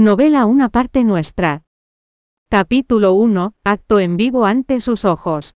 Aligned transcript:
Novela 0.00 0.46
Una 0.46 0.68
parte 0.68 1.02
nuestra. 1.02 1.64
Capítulo 2.48 3.14
1. 3.14 3.54
Acto 3.64 3.98
en 3.98 4.16
vivo 4.16 4.44
ante 4.44 4.78
sus 4.78 5.04
ojos. 5.04 5.56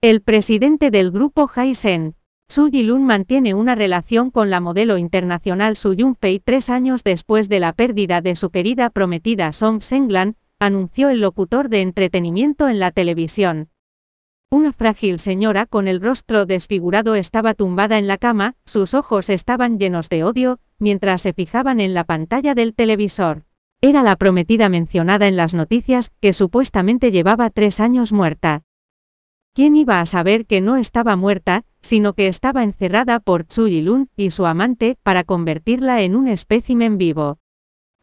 El 0.00 0.22
presidente 0.22 0.90
del 0.90 1.12
grupo 1.12 1.48
Haisen, 1.54 2.16
Su 2.48 2.68
Yilun 2.68 3.06
mantiene 3.06 3.54
una 3.54 3.76
relación 3.76 4.32
con 4.32 4.50
la 4.50 4.58
modelo 4.58 4.98
internacional 4.98 5.76
Su 5.76 5.94
Yunpei 5.94 6.40
tres 6.40 6.68
años 6.68 7.04
después 7.04 7.48
de 7.48 7.60
la 7.60 7.72
pérdida 7.72 8.20
de 8.22 8.34
su 8.34 8.50
querida 8.50 8.90
prometida 8.90 9.52
Song 9.52 9.82
Senglan, 9.82 10.34
anunció 10.58 11.08
el 11.08 11.20
locutor 11.20 11.68
de 11.68 11.82
entretenimiento 11.82 12.68
en 12.68 12.80
la 12.80 12.90
televisión. 12.90 13.68
Una 14.50 14.72
frágil 14.72 15.18
señora 15.18 15.66
con 15.66 15.88
el 15.88 16.00
rostro 16.00 16.46
desfigurado 16.46 17.14
estaba 17.16 17.52
tumbada 17.52 17.98
en 17.98 18.06
la 18.06 18.16
cama, 18.16 18.54
sus 18.64 18.94
ojos 18.94 19.28
estaban 19.28 19.78
llenos 19.78 20.08
de 20.08 20.24
odio, 20.24 20.58
mientras 20.78 21.20
se 21.20 21.34
fijaban 21.34 21.80
en 21.80 21.92
la 21.92 22.04
pantalla 22.04 22.54
del 22.54 22.74
televisor. 22.74 23.42
Era 23.82 24.02
la 24.02 24.16
prometida 24.16 24.70
mencionada 24.70 25.28
en 25.28 25.36
las 25.36 25.52
noticias, 25.52 26.10
que 26.22 26.32
supuestamente 26.32 27.12
llevaba 27.12 27.50
tres 27.50 27.78
años 27.78 28.10
muerta. 28.10 28.62
¿Quién 29.52 29.76
iba 29.76 30.00
a 30.00 30.06
saber 30.06 30.46
que 30.46 30.62
no 30.62 30.76
estaba 30.76 31.14
muerta, 31.14 31.64
sino 31.82 32.14
que 32.14 32.26
estaba 32.26 32.62
encerrada 32.62 33.20
por 33.20 33.46
Chu 33.46 33.68
Yilun 33.68 34.08
y 34.16 34.30
su 34.30 34.46
amante, 34.46 34.96
para 35.02 35.24
convertirla 35.24 36.00
en 36.00 36.16
un 36.16 36.26
espécimen 36.26 36.96
vivo? 36.96 37.38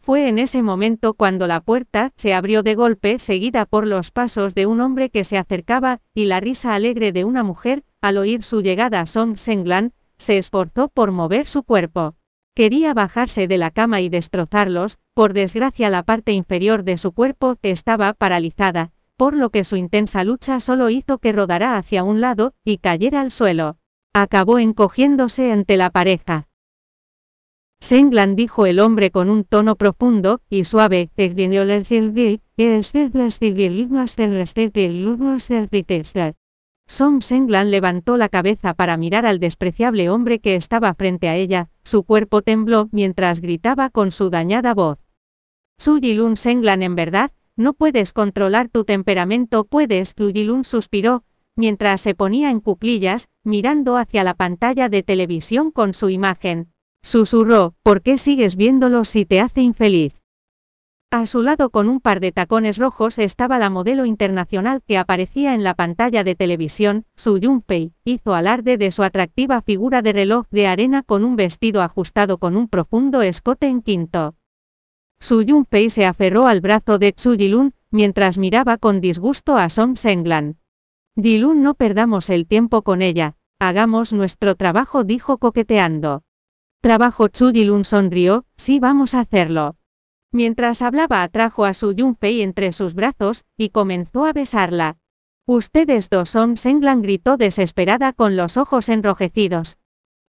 Fue 0.05 0.29
en 0.29 0.37
ese 0.37 0.61
momento 0.61 1.15
cuando 1.15 1.47
la 1.47 1.61
puerta 1.61 2.13
se 2.15 2.35
abrió 2.35 2.61
de 2.61 2.75
golpe 2.75 3.17
seguida 3.17 3.65
por 3.65 3.87
los 3.87 4.11
pasos 4.11 4.53
de 4.53 4.67
un 4.67 4.79
hombre 4.79 5.09
que 5.09 5.23
se 5.23 5.35
acercaba, 5.35 5.99
y 6.13 6.25
la 6.25 6.39
risa 6.39 6.75
alegre 6.75 7.11
de 7.11 7.23
una 7.23 7.41
mujer, 7.41 7.83
al 8.01 8.19
oír 8.19 8.43
su 8.43 8.61
llegada 8.61 9.07
Song 9.07 9.35
Senglan, 9.35 9.93
se 10.19 10.37
esforzó 10.37 10.89
por 10.89 11.11
mover 11.11 11.47
su 11.47 11.63
cuerpo. 11.63 12.13
Quería 12.53 12.93
bajarse 12.93 13.47
de 13.47 13.57
la 13.57 13.71
cama 13.71 13.99
y 13.99 14.09
destrozarlos, 14.09 14.99
por 15.15 15.33
desgracia 15.33 15.89
la 15.89 16.03
parte 16.03 16.33
inferior 16.33 16.83
de 16.83 16.97
su 16.97 17.11
cuerpo 17.11 17.57
estaba 17.63 18.13
paralizada, 18.13 18.91
por 19.17 19.35
lo 19.35 19.49
que 19.49 19.63
su 19.63 19.75
intensa 19.75 20.23
lucha 20.23 20.59
solo 20.59 20.91
hizo 20.91 21.17
que 21.17 21.31
rodara 21.31 21.77
hacia 21.77 22.03
un 22.03 22.21
lado, 22.21 22.53
y 22.63 22.77
cayera 22.77 23.21
al 23.21 23.31
suelo. 23.31 23.77
Acabó 24.13 24.59
encogiéndose 24.59 25.51
ante 25.51 25.77
la 25.77 25.89
pareja. 25.89 26.47
Senglan 27.79 28.35
dijo 28.35 28.65
el 28.65 28.79
hombre 28.79 29.11
con 29.11 29.29
un 29.29 29.43
tono 29.43 29.75
profundo 29.75 30.41
y 30.49 30.63
suave. 30.63 31.09
Song 36.87 37.21
Senglan 37.21 37.71
levantó 37.71 38.17
la 38.17 38.29
cabeza 38.29 38.73
para 38.73 38.97
mirar 38.97 39.25
al 39.25 39.39
despreciable 39.39 40.09
hombre 40.09 40.39
que 40.39 40.55
estaba 40.55 40.93
frente 40.93 41.29
a 41.29 41.35
ella, 41.35 41.69
su 41.83 42.03
cuerpo 42.03 42.41
tembló 42.41 42.89
mientras 42.91 43.41
gritaba 43.41 43.89
con 43.89 44.11
su 44.11 44.29
dañada 44.29 44.73
voz. 44.73 44.99
Su 45.77 45.99
Yilun 45.99 46.37
Senglan 46.37 46.83
en 46.83 46.95
verdad, 46.95 47.31
no 47.55 47.73
puedes 47.73 48.13
controlar 48.13 48.69
tu 48.69 48.83
temperamento, 48.83 49.63
puedes, 49.63 50.13
Su 50.17 50.29
Yilun 50.29 50.63
suspiró, 50.63 51.23
mientras 51.55 52.01
se 52.01 52.15
ponía 52.15 52.49
en 52.49 52.59
cuclillas, 52.59 53.29
mirando 53.43 53.97
hacia 53.97 54.23
la 54.23 54.33
pantalla 54.33 54.89
de 54.89 55.03
televisión 55.03 55.71
con 55.71 55.93
su 55.93 56.09
imagen. 56.09 56.69
Susurró, 57.05 57.75
¿por 57.83 58.01
qué 58.01 58.17
sigues 58.17 58.55
viéndolo 58.55 59.03
si 59.03 59.25
te 59.25 59.39
hace 59.39 59.61
infeliz? 59.61 60.23
A 61.11 61.27
su 61.27 61.43
lado 61.43 61.69
con 61.69 61.87
un 61.87 61.99
par 61.99 62.19
de 62.19 62.31
tacones 62.31 62.79
rojos 62.79 63.19
estaba 63.19 63.59
la 63.59 63.69
modelo 63.69 64.07
internacional 64.07 64.81
que 64.81 64.97
aparecía 64.97 65.53
en 65.53 65.63
la 65.63 65.75
pantalla 65.75 66.23
de 66.23 66.33
televisión, 66.33 67.05
Su 67.15 67.37
Yunpei, 67.37 67.93
hizo 68.05 68.33
alarde 68.33 68.77
de 68.77 68.89
su 68.89 69.03
atractiva 69.03 69.61
figura 69.61 70.01
de 70.01 70.13
reloj 70.13 70.47
de 70.49 70.65
arena 70.65 71.03
con 71.03 71.23
un 71.23 71.35
vestido 71.35 71.83
ajustado 71.83 72.39
con 72.39 72.57
un 72.57 72.67
profundo 72.67 73.21
escote 73.21 73.67
en 73.67 73.83
quinto. 73.83 74.33
Su 75.19 75.43
Yunpei 75.43 75.91
se 75.91 76.07
aferró 76.07 76.47
al 76.47 76.59
brazo 76.59 76.97
de 76.97 77.13
Chu 77.13 77.35
Yilun, 77.35 77.75
mientras 77.91 78.39
miraba 78.39 78.79
con 78.79 78.99
disgusto 78.99 79.57
a 79.57 79.69
Song 79.69 79.95
Senglan. 79.95 80.57
Yilun 81.15 81.61
no 81.61 81.75
perdamos 81.75 82.31
el 82.31 82.47
tiempo 82.47 82.81
con 82.81 83.03
ella, 83.03 83.35
hagamos 83.59 84.11
nuestro 84.11 84.55
trabajo 84.55 85.03
dijo 85.03 85.37
coqueteando. 85.37 86.23
Trabajo 86.85 87.29
Chudilun 87.29 87.83
sonrió, 87.83 88.45
sí 88.57 88.79
vamos 88.79 89.15
a 89.15 89.21
hacerlo. 89.21 89.75
Mientras 90.31 90.83
hablaba 90.83 91.23
atrajo 91.23 91.65
a 91.65 91.73
su 91.73 91.93
Yunpei 91.93 92.43
entre 92.43 92.71
sus 92.71 92.93
brazos, 92.93 93.43
y 93.57 93.69
comenzó 93.69 94.23
a 94.23 94.33
besarla. 94.33 94.97
Ustedes 95.47 96.11
dos 96.11 96.29
son 96.29 96.57
Senglan 96.57 97.01
gritó 97.01 97.37
desesperada 97.37 98.13
con 98.13 98.35
los 98.35 98.55
ojos 98.57 98.87
enrojecidos. 98.89 99.79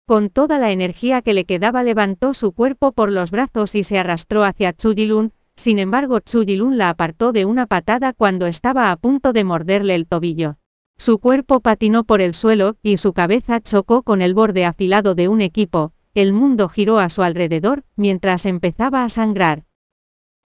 Con 0.06 0.28
toda 0.28 0.58
la 0.58 0.72
energía 0.72 1.22
que 1.22 1.32
le 1.32 1.46
quedaba 1.46 1.82
levantó 1.84 2.34
su 2.34 2.52
cuerpo 2.52 2.92
por 2.92 3.10
los 3.10 3.30
brazos 3.30 3.74
y 3.74 3.82
se 3.82 3.98
arrastró 3.98 4.44
hacia 4.44 4.74
Chudilun, 4.74 5.32
sin 5.56 5.78
embargo 5.78 6.20
Chudilun 6.20 6.76
la 6.76 6.90
apartó 6.90 7.32
de 7.32 7.46
una 7.46 7.64
patada 7.64 8.12
cuando 8.12 8.46
estaba 8.46 8.90
a 8.90 8.96
punto 8.96 9.32
de 9.32 9.44
morderle 9.44 9.94
el 9.94 10.06
tobillo. 10.06 10.58
Su 10.98 11.18
cuerpo 11.18 11.60
patinó 11.60 12.04
por 12.04 12.20
el 12.20 12.34
suelo, 12.34 12.76
y 12.82 12.98
su 12.98 13.14
cabeza 13.14 13.62
chocó 13.62 14.02
con 14.02 14.20
el 14.20 14.34
borde 14.34 14.66
afilado 14.66 15.14
de 15.14 15.28
un 15.28 15.40
equipo, 15.40 15.94
el 16.14 16.32
mundo 16.32 16.68
giró 16.68 16.98
a 16.98 17.08
su 17.08 17.22
alrededor, 17.22 17.84
mientras 17.96 18.46
empezaba 18.46 19.04
a 19.04 19.08
sangrar. 19.08 19.64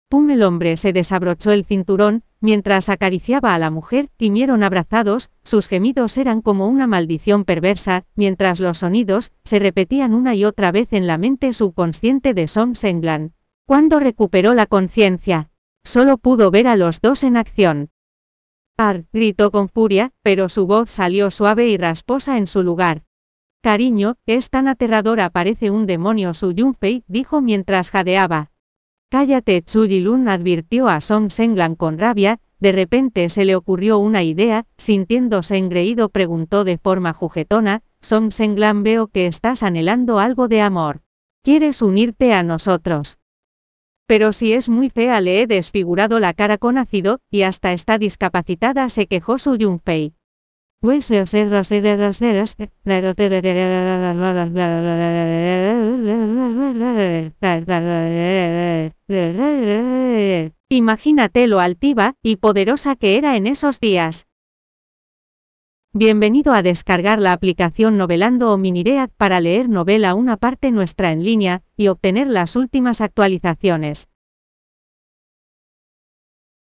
Pum 0.09 0.31
el 0.31 0.45
hombre 0.45 0.77
se 0.77 0.93
desabrochó 0.93 1.51
el 1.51 1.65
cinturón, 1.65 2.23
mientras 2.41 2.89
acariciaba 2.89 3.55
a 3.55 3.59
la 3.59 3.71
mujer, 3.71 4.09
gimieron 4.19 4.63
abrazados, 4.63 5.31
sus 5.43 5.67
gemidos 5.67 6.17
eran 6.17 6.43
como 6.43 6.69
una 6.69 6.87
maldición 6.87 7.45
perversa, 7.45 8.05
mientras 8.15 8.61
los 8.61 8.79
sonidos, 8.79 9.33
se 9.43 9.59
repetían 9.59 10.15
una 10.15 10.37
y 10.37 10.45
otra 10.45 10.71
vez 10.71 10.93
en 10.93 11.09
la 11.09 11.19
mente 11.19 11.53
subconsciente 11.53 12.35
de 12.35 12.47
Som 12.47 12.77
Senglan. 12.77 13.33
Cuando 13.67 13.99
recuperó 13.99 14.55
la 14.55 14.67
conciencia, 14.67 15.51
solo 15.83 16.19
pudo 16.19 16.53
ver 16.53 16.69
a 16.69 16.77
los 16.77 17.01
dos 17.01 17.25
en 17.25 17.37
acción. 17.37 17.91
Ar, 18.77 19.07
gritó 19.13 19.51
con 19.51 19.69
furia, 19.69 20.13
pero 20.23 20.49
su 20.49 20.67
voz 20.67 20.89
salió 20.89 21.31
suave 21.31 21.67
y 21.67 21.77
rasposa 21.79 22.39
en 22.39 22.47
su 22.47 22.63
lugar. 22.63 23.06
Cariño, 23.67 24.15
es 24.27 24.49
tan 24.49 24.69
aterradora 24.69 25.29
parece 25.29 25.73
un 25.73 25.87
demonio 25.87 26.35
Su 26.35 26.53
Yunfei, 26.53 27.03
dijo 27.09 27.41
mientras 27.41 27.91
jadeaba. 27.91 28.53
Cállate 29.11 29.61
Chu 29.61 29.87
Yilun 29.87 30.29
advirtió 30.29 30.87
a 30.87 31.01
Song 31.01 31.31
Senglan 31.31 31.75
con 31.75 31.99
rabia, 31.99 32.39
de 32.61 32.71
repente 32.71 33.29
se 33.29 33.45
le 33.45 33.57
ocurrió 33.57 33.99
una 33.99 34.23
idea, 34.23 34.67
sintiéndose 34.77 35.57
engreído 35.57 36.11
preguntó 36.11 36.63
de 36.63 36.79
forma 36.79 37.13
juguetona, 37.13 37.83
Song 38.01 38.31
Senglan 38.31 38.85
veo 38.85 39.09
que 39.09 39.27
estás 39.27 39.65
anhelando 39.65 40.21
algo 40.21 40.47
de 40.47 40.61
amor. 40.61 41.01
¿Quieres 41.43 41.83
unirte 41.83 42.35
a 42.35 42.45
nosotros? 42.45 43.19
Pero 44.07 44.31
si 44.33 44.53
es 44.53 44.69
muy 44.69 44.91
fea 44.91 45.21
le 45.21 45.43
he 45.43 45.49
desfigurado 45.49 46.21
la 46.21 46.35
cara 46.35 46.57
con 46.57 46.79
ácido, 46.79 47.19
y 47.33 47.43
hasta 47.43 47.73
está 47.73 47.99
discapacitada 47.99 48.89
se 48.91 49.09
quejó 49.09 49.39
Su 49.39 49.57
Yunfei. 49.57 50.15
Imagínate 60.69 61.47
lo 61.49 61.59
altiva 61.59 62.15
y 62.23 62.37
poderosa 62.37 62.95
que 62.95 63.17
era 63.17 63.37
en 63.37 63.49
esos 63.49 63.81
días. 63.81 64.29
Bienvenido 65.93 66.53
a 66.53 66.63
descargar 66.63 67.21
la 67.21 67.33
aplicación 67.33 67.97
Novelando 67.97 68.53
o 68.53 68.57
Miniread 68.57 69.11
para 69.17 69.41
leer 69.41 69.69
novela 69.69 70.15
una 70.15 70.37
parte 70.37 70.71
nuestra 70.71 71.11
en 71.11 71.25
línea 71.25 71.63
y 71.77 71.89
obtener 71.89 72.29
las 72.29 72.55
últimas 72.55 73.01
actualizaciones. 73.01 74.07